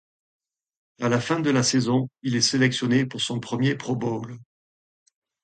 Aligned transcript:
À 0.99 1.09
la 1.09 1.21
fin 1.21 1.41
de 1.41 1.51
la 1.51 1.61
saison, 1.61 2.09
il 2.23 2.35
est 2.35 2.41
sélectionné 2.41 3.05
pour 3.05 3.21
son 3.21 3.39
premier 3.39 3.75
Pro 3.75 3.95
Bowl. 3.95 4.35